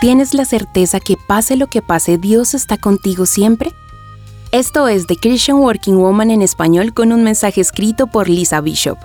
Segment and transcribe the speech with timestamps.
[0.00, 3.72] ¿Tienes la certeza que pase lo que pase, Dios está contigo siempre?
[4.52, 8.96] Esto es The Christian Working Woman en español con un mensaje escrito por Lisa Bishop.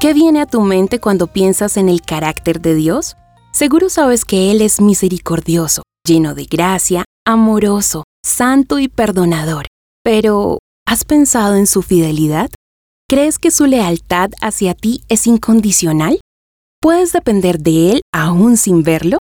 [0.00, 3.16] ¿Qué viene a tu mente cuando piensas en el carácter de Dios?
[3.54, 9.68] Seguro sabes que Él es misericordioso, lleno de gracia, amoroso, santo y perdonador.
[10.02, 12.50] Pero, ¿has pensado en su fidelidad?
[13.08, 16.20] ¿Crees que su lealtad hacia ti es incondicional?
[16.82, 19.16] ¿Puedes depender de Él aún sin verlo?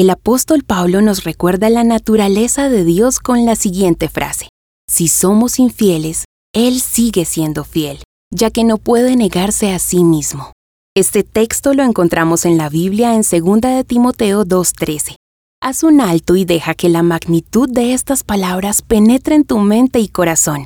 [0.00, 4.48] El apóstol Pablo nos recuerda la naturaleza de Dios con la siguiente frase.
[4.88, 7.98] Si somos infieles, Él sigue siendo fiel,
[8.34, 10.52] ya que no puede negarse a sí mismo.
[10.96, 15.16] Este texto lo encontramos en la Biblia en 2 de Timoteo 2.13.
[15.60, 20.00] Haz un alto y deja que la magnitud de estas palabras penetre en tu mente
[20.00, 20.64] y corazón.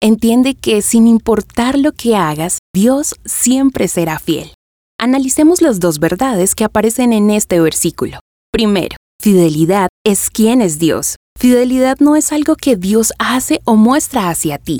[0.00, 4.54] Entiende que sin importar lo que hagas, Dios siempre será fiel.
[4.96, 8.20] Analicemos las dos verdades que aparecen en este versículo.
[8.56, 11.16] Primero, fidelidad es quién es Dios.
[11.38, 14.78] Fidelidad no es algo que Dios hace o muestra hacia ti.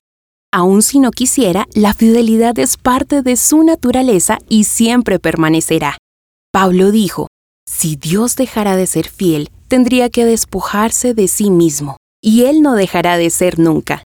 [0.51, 5.99] Aun si no quisiera, la fidelidad es parte de su naturaleza y siempre permanecerá.
[6.55, 7.27] Pablo dijo,
[7.71, 12.77] si Dios dejara de ser fiel, tendría que despojarse de sí mismo, y Él no
[12.77, 14.03] dejará de ser nunca.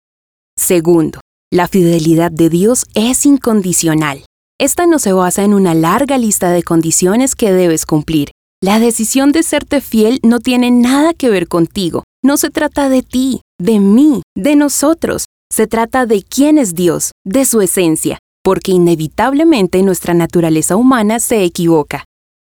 [0.57, 1.19] Segundo,
[1.51, 4.23] la fidelidad de Dios es incondicional.
[4.61, 8.31] Esta no se basa en una larga lista de condiciones que debes cumplir.
[8.63, 12.03] La decisión de serte fiel no tiene nada que ver contigo.
[12.25, 15.25] No se trata de ti, de mí, de nosotros.
[15.53, 21.43] Se trata de quién es Dios, de su esencia, porque inevitablemente nuestra naturaleza humana se
[21.43, 22.05] equivoca.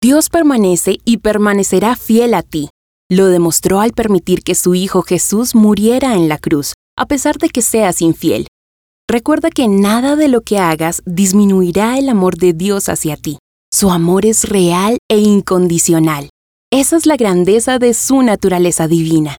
[0.00, 2.70] Dios permanece y permanecerá fiel a ti.
[3.10, 7.48] Lo demostró al permitir que su Hijo Jesús muriera en la cruz, a pesar de
[7.48, 8.46] que seas infiel.
[9.10, 13.38] Recuerda que nada de lo que hagas disminuirá el amor de Dios hacia ti.
[13.72, 16.30] Su amor es real e incondicional.
[16.70, 19.36] Esa es la grandeza de su naturaleza divina.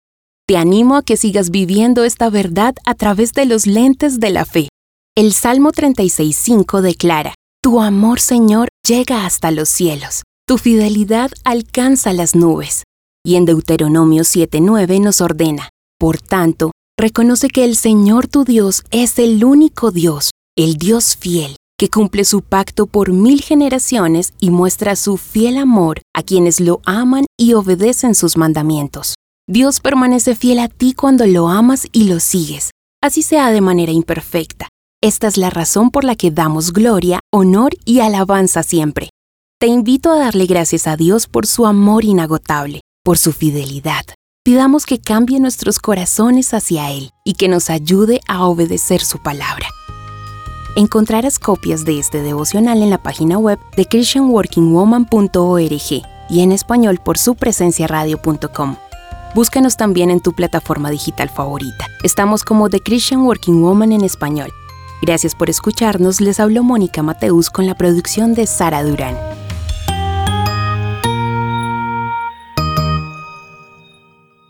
[0.47, 4.45] Te animo a que sigas viviendo esta verdad a través de los lentes de la
[4.45, 4.69] fe.
[5.15, 12.35] El Salmo 36.5 declara, Tu amor, Señor, llega hasta los cielos, tu fidelidad alcanza las
[12.35, 12.83] nubes.
[13.23, 19.19] Y en Deuteronomio 7.9 nos ordena, Por tanto, Reconoce que el Señor tu Dios es
[19.19, 24.97] el único Dios, el Dios fiel, que cumple su pacto por mil generaciones y muestra
[24.97, 29.15] su fiel amor a quienes lo aman y obedecen sus mandamientos.
[29.47, 33.93] Dios permanece fiel a ti cuando lo amas y lo sigues, así sea de manera
[33.93, 34.67] imperfecta.
[35.01, 39.09] Esta es la razón por la que damos gloria, honor y alabanza siempre.
[39.57, 44.05] Te invito a darle gracias a Dios por su amor inagotable, por su fidelidad,
[44.49, 49.67] Pidamos que cambie nuestros corazones hacia Él y que nos ayude a obedecer su palabra.
[50.75, 57.17] Encontrarás copias de este devocional en la página web de christianworkingwoman.org y en español por
[57.17, 58.75] su presencia radio.com.
[59.35, 61.87] Búscanos también en tu plataforma digital favorita.
[62.03, 64.51] Estamos como The Christian Working Woman en español.
[65.01, 66.21] Gracias por escucharnos.
[66.21, 69.17] Les habló Mónica Mateus con la producción de Sara Durán.